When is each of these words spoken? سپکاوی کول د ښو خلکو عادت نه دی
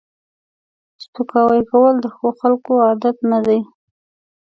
سپکاوی 1.03 1.61
کول 1.71 1.95
د 2.01 2.05
ښو 2.15 2.27
خلکو 2.39 2.73
عادت 2.87 3.17
نه 3.31 3.39
دی 3.47 3.59